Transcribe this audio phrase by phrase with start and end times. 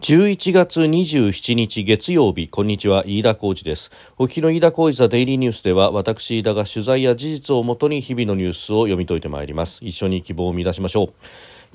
[0.00, 3.90] 11月27日月曜日こんにちは飯田浩二です。
[4.16, 9.80] お聞きの飯田浩二ザデイリーニュースでは私飯田が取材や事実をもとに日々のニュースを読み解いてまいります。
[9.84, 11.12] 一緒に希望を見出しましょう。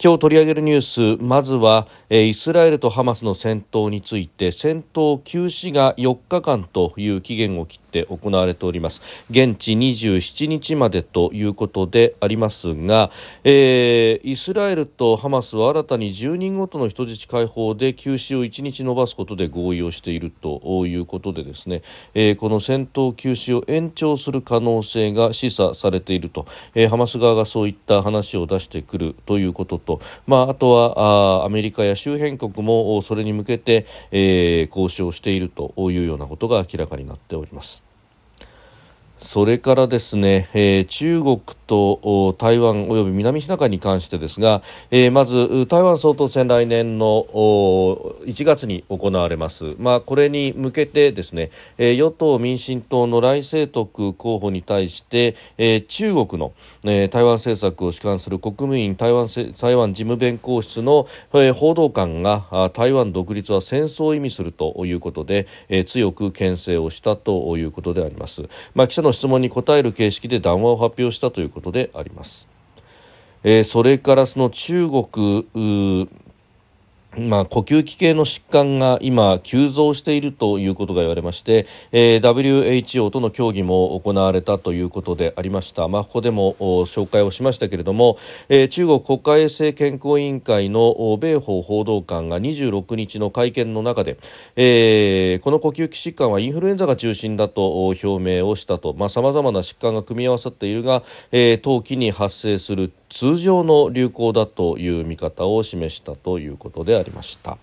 [0.01, 9.01] 今日取り上げるニュースまずは、イスラエルとハマスの戦闘について戦闘休止が4日間という期限を切って行われております。
[9.29, 13.11] 現地27日までということでありますが、
[13.43, 37.83] えー、イスラエルとハマスは新たに10人ごとの人質解放で休止を1日延ばすことで合意をしているということでですね、えー、この戦闘休止を延長する可能性が示唆されていると、えー、ハマス側がそういった話を出してくるということと、まあ、あとはあアメリカや周辺国もそれに向けて、えー、交渉しているというようなことが明らかになっております。
[39.23, 47.25] それからですね、えー、中国と台湾及び南シナ海に関してですが、えー、まず台湾総統選来年の
[48.25, 56.51] 1月に行われます、まあ、これに向けてですね、えー、与党・民進党の来清徳候補に対して、えー、中国の、
[56.83, 68.43] えー、台湾政策を主管する国務院台湾台湾事務弁公室の、えー、報道官が台湾独立は戦争を意味するということで、えー、強く牽制をしたということであります。
[68.75, 72.47] まあ、記者の質問に答える形式で談話を発表したということであります。
[73.43, 75.47] えー、それからその中国
[77.17, 85.87] まあ、呼吸器系の疾患が今急増しているということが言われまして、えー、WHO との協議も行われたということでありました。
[85.87, 94.17] まあ、ここでも紹介をしましたけれども、えー、中国国家衛生健康委員会の米法報道官が26日の会見の中で、
[94.55, 107.57] えー、この呼吸器疾患はインフルエンザが中心だと表明をしたとさ、まあ、様々な疾患が組み合わさっているが、えー、冬季に発生する通常の流行だという見方を示したということでありますありました。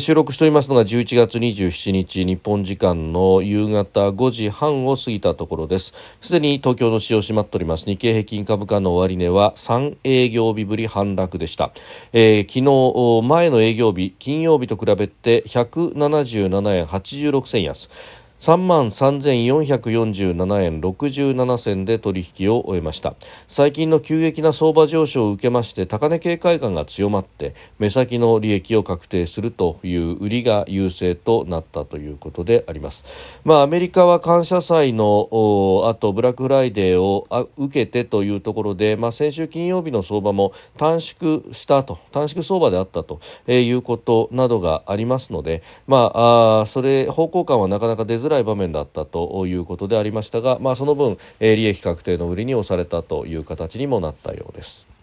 [0.00, 5.92] 収録しておりますのが11月27日日本時間の夕方5時半を過ぎたところです。
[6.20, 7.84] すでに東京の市場閉まっております。
[7.84, 11.72] 日経平均株価の終値は3営業日ぶり反落でした、
[12.12, 12.60] えー、昨
[13.22, 17.90] 日前の営業日金曜日と比べて177円86銭安。
[18.44, 23.14] 3万3447円67銭で取引を終えました。
[23.48, 33.06] 最近の急激な相場上昇を受けまして高値警戒感が強まって目先の利益を確定するという売りが優勢となったということであります。
[33.44, 54.94] まあアメリカは感謝祭のあとブラックフライデーを受けてというところでまあ先週金曜日の相場も短縮したと短縮相場であったということなどがありますのでまああそれ方向感はなかなか出づらいらい場面だったということでありましたが、まあ、その分、え利益確定の売りに押されたという形にもなったようです。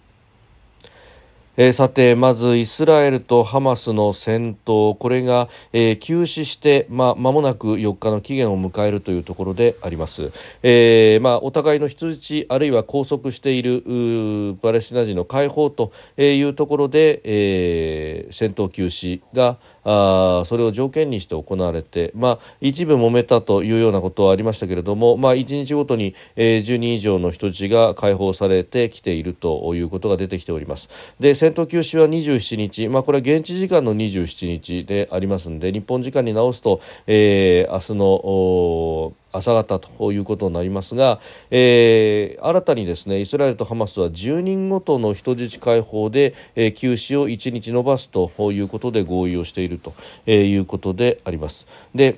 [1.58, 10.32] えー、さてまずイスラエルとハマスの戦闘これが、えー、休止してまあ間もなく4日の期限を迎えるというところであります、
[10.64, 30.90] えー、まあ、お互いの人質あるいは拘束しているパレスチナ人の解放というところで、え戦闘休止があそれを条件にして行われて、まあ、一部揉めたというようなことはありましたけれども、まあ、1日ごとに、えー、10人以上の人質が解放されてきているということが出てきております。
[31.20, 41.20] で戦闘休止は27日、まあ、これは現地時間の27日でありますので日本時間に直すと、えー、明日の朝方ということになりますが、
[41.50, 49.94] えー、新たにですねイスラエルとハマスは10人ごとの人質解放で、えー、休止を1日延ばすということで合意をしていると
[50.30, 51.68] いうことであります。
[51.96, 52.18] で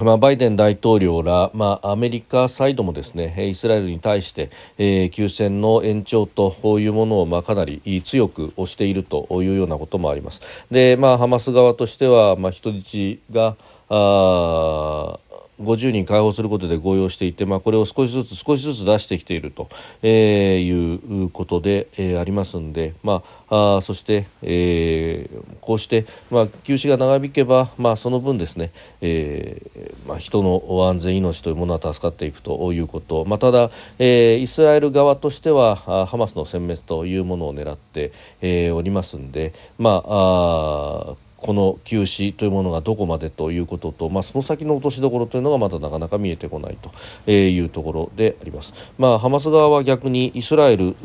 [0.00, 10.42] まあ、バイデン大統領ら、まあ、アメリカサイドもですねイスラエルに対して、えー、休戦の延長というものを、まあ、かなり強く推しているというようなこともあります。
[10.70, 13.56] で、まあ、ハマス側としては、まあ、人質が
[13.88, 15.18] あ
[15.60, 19.68] 50人解放することで合意をしていて、まあ、これを少しずつ少しずつ出してきていると、
[20.02, 46.78] えー、いうことで、えー、ありますんで、まあ、あそして、えー、こうして、まあ、休止が長引けば、まあ、その分ですね、えーまあ、人の安全命というものは助かっていくということ、まあ、ただ、えー、イスラエル側としてはハマスの殲滅というものを狙って、えー、おりますんで、まあ、あこの休止というものがどこまでということと、まあ、その先の落としどころというのがまだなかなか見えてこない
[47.24, 48.92] というところであります。
[48.98, 50.96] まあ、ハマス側は逆にイスラエル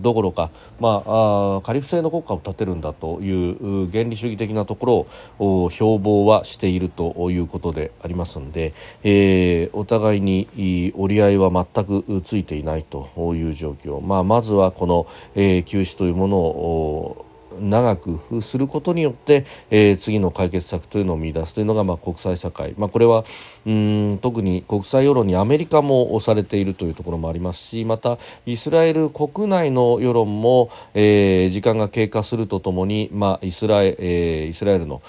[0.00, 0.50] どころか、
[0.80, 5.06] まあ、カリフ制の国家を建てるんだという原理主義的なところ
[5.38, 8.72] を標榜はしているということでありますので、
[9.02, 17.26] えー、お互いに折り合いは全くついていないという状況、まあ、まずはこの、えー、休止というものを
[17.60, 23.24] 長くすることによって、えー、次の解決策というのを見出すというのが、まあ、国際社会、まあ、これは
[23.66, 35.02] うん特に国際世論にアメリカも押されているというところもありますしまたイスラエル国内の世論も、えー、時間が経過するとともに、まあ、イスラエ、えー、イスラエルの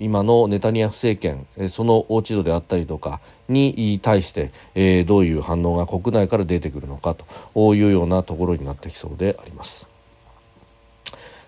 [0.00, 9.93] 今のネタニヤフ政権その落ち度であったりとかに対して、えー、どういう反応が国内から出てくるのかというようなところになってきそうであります。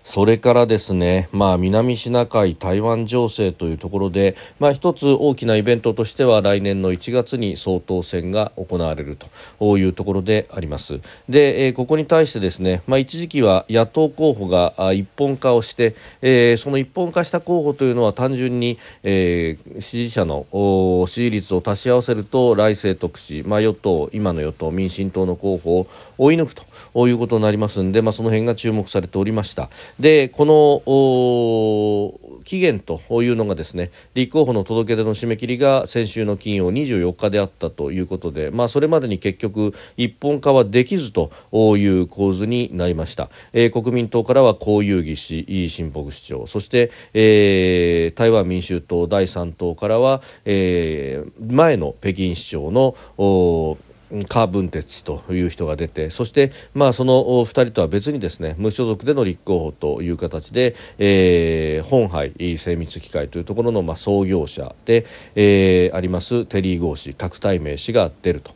[0.07, 9.17] それからですね、まあ、南シナ海、台湾情勢というところで、まあ、一つ大きなイベントとしては来年の1月に総統選が行われる
[9.59, 11.01] というところであります。
[11.27, 20.45] で、えー、ここに対してですね、まあ、一時期は野党候補が一本化をして、えー、その一本化した候補というのは単純に、えー、支持者の
[21.05, 25.87] 支持率を足し合わせると来政特使、まあ、与党、今の与党、民進党の候補を
[26.17, 29.69] 追い抜くということになりますので、まあ、その辺が注目されておりました。
[29.99, 30.83] でこの
[32.47, 41.31] 期限というのがですね立候補の届け出の締め切りが先週の金曜24日であったということで、まあ、それまでに結局一本化はできずと
[41.77, 52.95] いう構図になりました、えー、国民党からは江遊義氏新北市長そして、えー、台湾民衆党第3党からは、えー、前の北京市長の
[54.27, 65.05] カー・ブンテツという人が出てそして、まあ、その2人とは別にですね無所属での立候補という形で、えー、本杯精密機械というところの、まあ、創業者で、
[65.35, 68.55] えー、ありますテリー・ゴー氏郭台銘氏が出ると。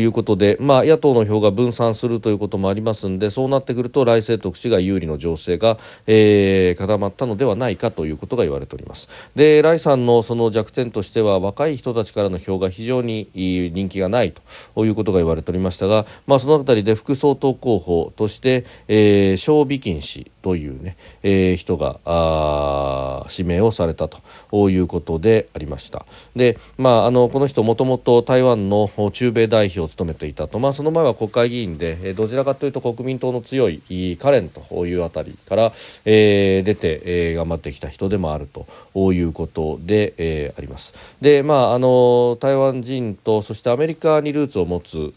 [0.00, 9.08] いうことで、まあ、野党の票が分散するということもありますのでそうなってくると来政徳氏が有利の情勢が、えー、固まったのではないかということが言われております。
[9.34, 14.42] で来さんのその弱点としては若い人たちからの票が非常に人気がないと。
[14.86, 26.06] いうことが言われておりましたが、まあ、そのあたりで副総統候補として、えー、小美金氏というね、えー、人があ指名をされたということでありました。
[26.34, 35.72] で、まあ、あのこの人もともと台湾の中米代表を務めていたと、まあ、その前は国会議員でどちらかというと国民党の強いカレンというあたりから、
[36.04, 38.48] えー、出て、えー、頑張ってきた人でもある
[38.94, 40.94] ということで、えー、あります。
[41.20, 45.12] で、まあ、あの台湾人とそしてアメリカにルーツを持つ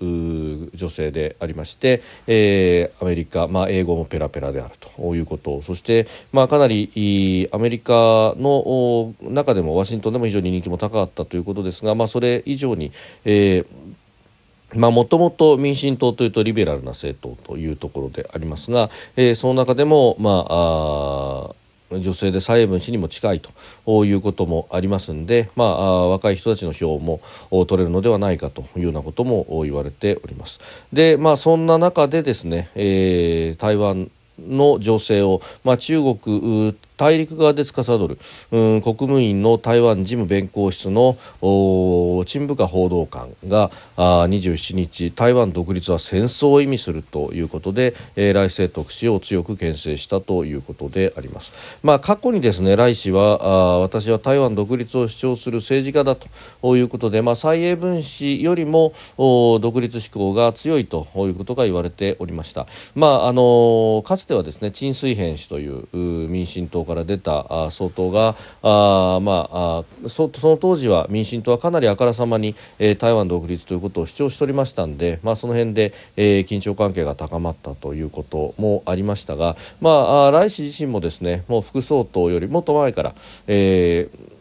[0.75, 5.61] 女性でありまして、えー、アメリカ、まあ、英語もペラペラであるということ。
[5.61, 7.93] そして、まあ、かなりアメリカ
[8.37, 12.91] の中でもワシントンでも非常に人気も高かったということですが、まあ、それ以上に、
[13.25, 13.93] えー
[14.75, 21.55] まあ、もともと民進党というとリベラルな政党というところでありますが、えー、その中でも、まあ、あ
[21.99, 30.59] 女性で蔡英文氏にも近いということもありますので、まあ、若い人たちの票も取れるのではないかというようなことも言われております。
[30.91, 34.09] で、まあ、そんな中でですね、えー、台湾
[34.39, 38.17] の情勢を、まあ、中国大陸側で司る、
[38.51, 41.17] うん、国務院の台湾事務弁公室の
[42.25, 83.15] 陳部下報道官があ27日台湾独立は戦争を意味するということで、えー、来政特使を強く牽制したということであります、まあ、過去にですね来氏はあ私は台湾独立を主張する政治家だということで、まあ、蔡英文氏よりも独立志向が強いということが言われておりました、まああのかつてはですね陳水扁氏という民進党から出た総統があ、まあ、そその当時は民進党はかなりあからさまに、えー、台湾独立ということを主張しておりましたので、まあ、その辺で、えー、緊張関係が高まったということもありましたが、まあ、ライ氏自身もですねもう副総統よりもっと前から、
[83.47, 84.32] えー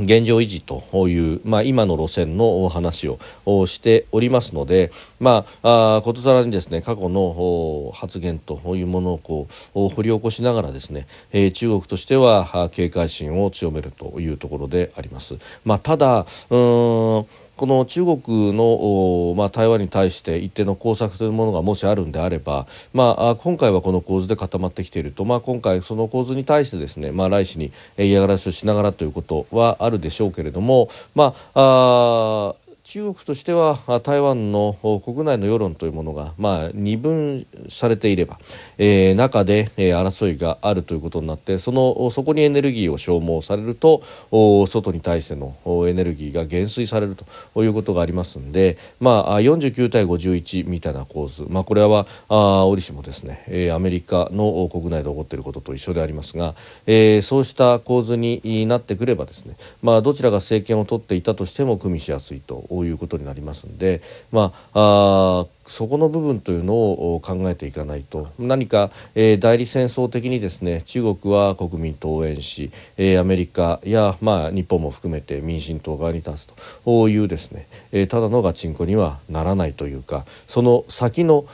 [0.00, 15.36] 現状維持という、まあ、今の路線の話をしておりますので、まあ、あことさらにですね過去の発言というものをこう掘り起こしながらですね、えー、中国としては警戒心を強めるというところであります。
[15.64, 32.54] まあ、ただうんこの中国の、まあ、台湾に対して一定の工作というものがもしあるんであれば、まあ、今回はこの構図で固まってきていると、まあ、今回その構図に対してですね、まあ、来氏に嫌がらせをしながらということはあるでしょうけれども、まあ、あ
[32.84, 38.38] 中国としては台湾の国内の世論というものが、まあ、二分されていれば、
[38.76, 44.02] えー、中で、えー、争いがあるということになってそのそこにエネルギーを消耗されると
[44.66, 45.56] 外に対しての
[45.88, 64.02] エネルギーが減衰されるということがありますので、まあ、49対51みたいな構図、まあ、これはあ折しもですね、えー、アメリカの国内で起こっていることと一緒でありますが、えー、そうした構図になってくればですね、まあ、どちらが政権を取っていたとしても組みしやすいということになりますんで、
[64.32, 68.28] まあ、あそこの部分というのを考えていかないと。
[68.38, 76.46] 何か、えー、代理戦争的にですね中国は国民党応援し、えー、アメリカや、まあ、日本も含めて民進党側に立つ
[76.84, 77.08] と。
[77.08, 81.44] いうですね、えー、ただのガチンコにはならないというかその先の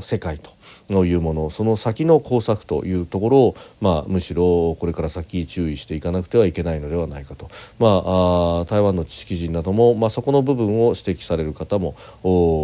[0.00, 0.50] 世界と。
[0.90, 7.48] いうものその先の工作というところを、まあ、むしろこれから先注意していかなくてはいけないのではないかと、
[7.78, 11.94] まあ、あ台湾の知識人なども、まあ、そこの部分を指摘される方も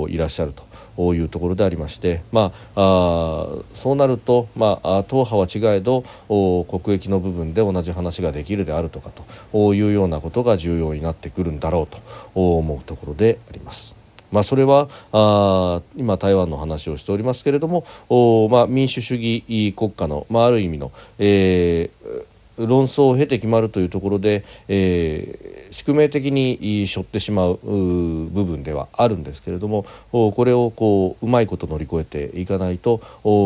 [0.09, 0.53] いらっしゃる
[0.97, 9.11] というところでありまして、まあ、あそうなると、まあ、党派は違えど国益の部分で同じ話ができるであるとか
[9.53, 11.99] というようなことが重要になってくるんだろうと
[12.35, 13.98] 思うところであります。
[14.33, 22.25] まあ、それはあ今、台湾の話をしておりますけれどもお、まあ、民主主義国家の、まあ、ある意味の、えー
[22.59, 33.01] 論争を経て決まるというところで、えー、宿命的に背負ってしまう部分ではあるんですけれどもこれをこううまいこと乗り越えていかないと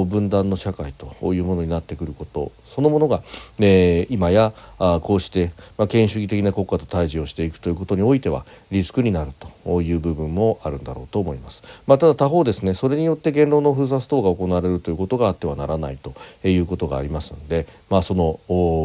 [0.08, 3.22] 分断の社会というものになってくることそのものが、
[3.58, 9.32] えー、今やあこうして、まあ、権威主義的な国家と対峙をしていくということにおいてはリスクになる
[9.64, 11.62] という部分もあるんだろうと思います。
[11.86, 16.14] まあ、ただ他方ですねそれによって言論の封殺等が行われるということがあってはならないと
[16.44, 18.40] いうことがありますので、まあ、その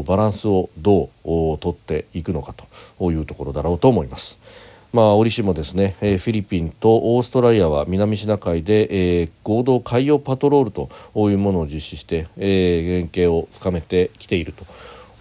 [0.06, 2.54] バランスをどう取っていくのか
[3.00, 4.38] というところだろうと思います。
[4.94, 10.90] まあ、折しもですね、えー、フィリピンとオーストラリアは南シナ海で、えー、合同海洋パトロールと
[11.30, 14.54] いうものを実施して、えー、連携を深めてきている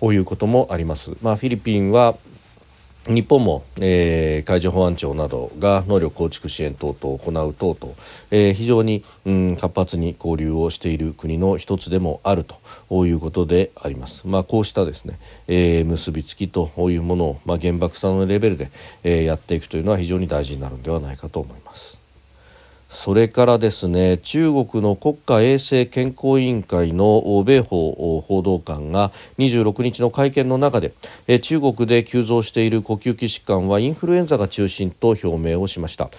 [0.01, 1.13] ということもあります。
[1.21, 2.17] まあ、フィリピンは
[3.09, 7.95] 日本も、えー、海上保安庁などが能力構築支援等々を行う等々、
[8.31, 14.27] えー、非常に、うん、活発に交流をしている国の一つでもあるということであります。
[14.27, 18.71] まあ、こうしたですね、えー、結びつきというものを、まあ、原爆さんのレベルで、
[19.05, 22.06] えー、やっていくというのは非常に大事になるのではないかと思います。
[22.89, 30.93] それからですね中国の国家衛生健康委員会の米法報道官が26日の会見の中で
[31.43, 36.11] 中国で急増している呼吸器疾患はインフルエンザが中心と表明をしました。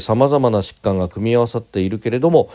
[0.00, 2.50] さまざまな疾患が組み合わさっているけれども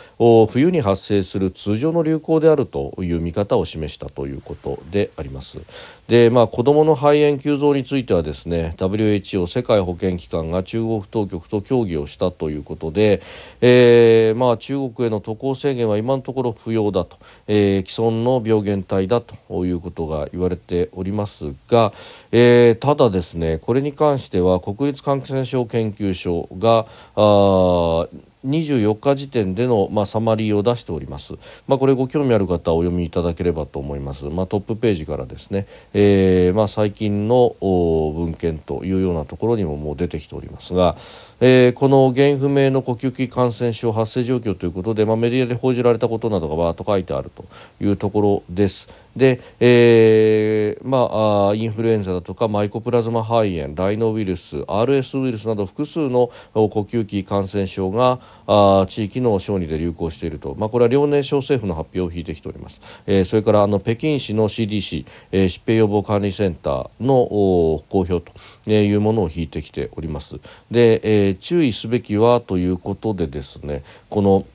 [0.49, 5.59] 冬に発生する通常の流行であるという見方を示したということであります。
[6.11, 13.21] で、まあ、子どもの肺炎急増についてはですね WHO 世界保健機関が中国当局と協議をしたということで、
[13.61, 21.93] えーまあ、中国への渡航制限は今のところ不要だと、えー、既存の病原体だということが言われておりますが、
[22.33, 28.09] えー、ただですねこれに関しては国立感染症研究所があ
[28.45, 31.35] 24日時点での、まあ、サマリーを出しております、
[31.67, 40.95] まあ、これご興味ある方はお読みいただければと思います、まあ、トップページからですね、えーまあ、最近の文献というようなところにももう出てきておりますが、
[41.39, 47.45] えー、この原因不明の呼吸器感染症発生状況ということで、まあ、メディアで報じられたことなどがわーっと書いてあると
[47.79, 48.89] いうところです。
[49.15, 67.25] で、えーまあ、インフルエンザだとかマイコプラズマ肺炎ライノウイルス RS ウイルスなど複数の呼吸器感染症があ地域の小児で流行していると、まあ、これは遼寧省政府の発表を引いてきております、えー、それからあの北京市の CDC、えー、疾病予防管理センターの
[67.89, 68.31] 公表と
[68.69, 70.39] いうものを引いてきております。
[70.69, 74.45] で、えー、注意すべきはということでですねこの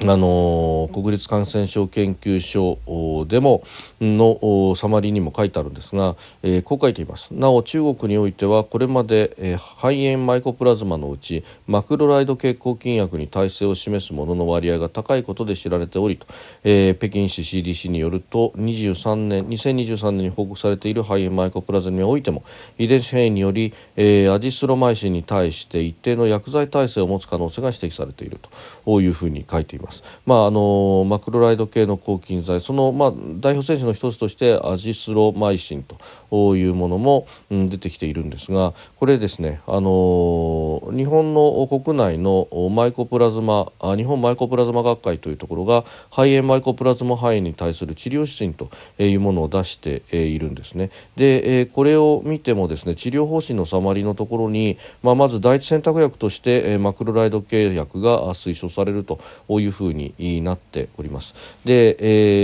[0.00, 3.62] あの国立感染症研究所でも
[4.00, 16.26] のサマリーにも書いてあるんですが、えー、こう書いていますなお中国においてはこれまで、えー、肺炎マイコプラズマのうちマクロライド経口菌薬に耐性を示すものの割合が高いことで知られておりと、
[16.64, 22.42] えー、北京市 CDC によると23年2023年に報告されている肺炎マイコプラズマにおいても
[22.78, 28.40] 遺伝子変異により、え、アジスロマイシンに対して一定の薬剤耐性を持つ可能性が指摘されている
[28.84, 29.81] というふうに書いています。
[29.82, 30.02] ます。
[30.24, 35.84] まああのマクロライド系の抗菌剤その、まあ、代表選手の一つとしてアジスロマイシン
[36.30, 48.70] というものも、うん、出てきているんですがこれですねあの日本の国内のマイコプラズマあ日本マイコプラズマ学会というところが肺炎マイコプラズマ肺炎に対する治療指針と
[49.02, 50.90] いうものを出しているんですね。
[51.16, 61.34] でこれを見てもですね治療方針のサマリーのところに、まあ、まず第一選択薬としてマクロライド系薬が推奨されるというふうになっております。
[61.64, 61.96] で、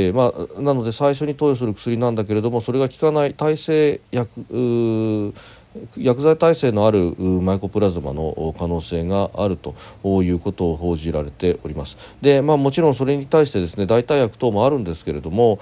[0.06, 5.32] えー、まあ、なので最初に投与する薬なんだけれどもそれが効かない耐性薬
[5.96, 9.74] 薬剤耐性のあるマイコプラズマの可能性があると
[10.22, 11.96] いうことを報じられております。
[12.20, 15.58] で、まあ、もちろんそれに対してですね代替薬等もあるんですけれども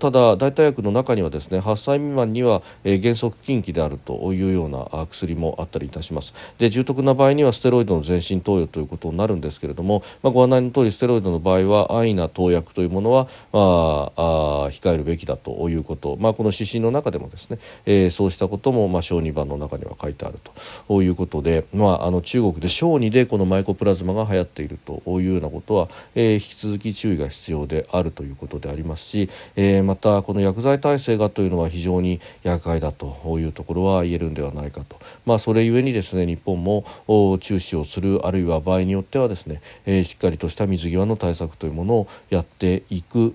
[0.00, 6.34] ただ代替薬の中にはですね8歳未満には、原則禁忌であるというような薬もあったりいたします。
[6.58, 20.38] で重篤な場合にはステロイドの全身投与ということになるんですけれども、まあ、ご案内の通りステロイドの場合は安易な投薬というものは、まあ、あ控えるべきだということ、まあ、この指針の中でもですね、えー、そうしたことも、まあ、小児版の中には書いてある
[20.88, 36.84] ということで、まあ、あの中国で小児でこのマイコプラズマが流行っているというようなことは、えー、引き続き注意が必要であるということでありますし、えー、またこの薬剤耐性がというのは非常に厄介だというところは言えるんではないかと、まあ、それゆえにですね日本も
[37.40, 43.34] 注視をするあるいは場合によってはですね、えー、しっかりとした水際の対策というものをやっていく